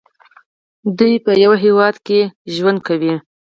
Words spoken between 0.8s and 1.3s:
دوی